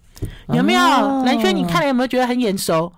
[0.48, 0.80] 有没有？
[0.80, 2.92] 兰萱，你看了有没有觉得很眼熟？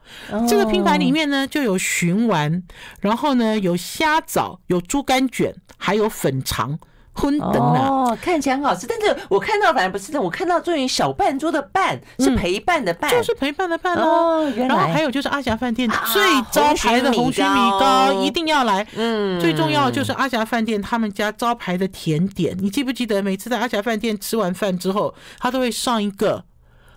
[0.49, 2.63] 这个拼盘里面呢，就有鲟丸，
[3.01, 6.79] 然后呢有虾枣，有猪肝卷，还有粉肠。
[7.19, 7.89] 荤等了。
[7.89, 14.51] 哦，看起来很好吃，但是我看到反而不是的，我看到终于小半桌的半是陪伴的伴，就是陪伴的伴哦。
[14.57, 18.87] 然后还有就是阿霞饭店最招牌的红曲米糕一定要来。
[18.95, 26.45] 嗯，最重要就是阿霞饭店他们家招牌的甜点，你记不记得每次在阿霞饭店吃完饭之后，他都会上一个。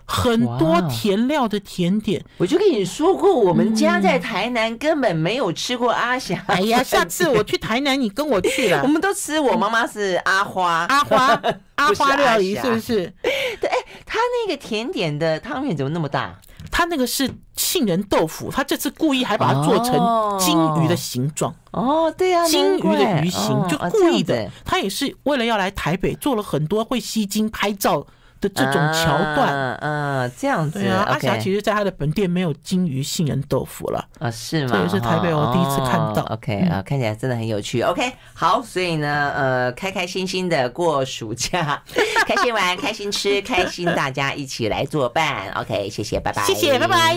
[0.04, 6.42] 很多甜料的甜点，我就跟你说过，我们家在台南根本没有吃过阿霞。
[6.48, 8.82] 哎呀，下次我去台南，你跟我去了。
[8.84, 11.40] 我们都吃，我妈妈是阿花，阿花，
[11.76, 13.12] 阿花料理是不是？
[13.22, 16.38] 对，哎，他那个甜点的汤圆怎么那么大？
[16.70, 21.54] 他那个是杏仁豆腐，他这次故意还把它做成金鱼的形状。
[21.72, 24.50] 哦，对呀，金鱼的鱼形就故意的。
[24.64, 28.06] 他也是为了要来台北，做了很多会吸睛拍照
[28.42, 30.80] 的这种桥段，嗯，这样子。
[30.80, 34.72] 对啊，阿霞其实在他的本店没有金鱼杏仁豆腐了啊，是吗？
[34.74, 36.22] 这也是台北我第一次看到。
[36.30, 37.80] OK 啊，看起来真的很有趣。
[37.82, 41.82] OK，好，所以呢，呃，开开心心的过暑假，
[42.26, 45.50] 开心玩，开心吃，开心大家一起来作伴。
[45.52, 46.42] OK，谢谢，拜拜。
[46.44, 47.16] 谢谢，拜拜。